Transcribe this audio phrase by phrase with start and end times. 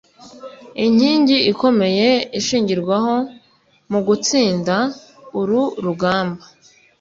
[0.85, 2.09] inkingi ikomeye
[2.39, 3.15] ishingirwaho
[3.91, 4.75] mu gutsinda
[5.39, 6.43] uru rugamba.